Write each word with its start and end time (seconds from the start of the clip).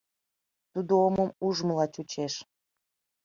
Тудо 0.71 0.93
омым 1.05 1.29
ужмыла 1.47 1.85
чучеш. 1.93 2.33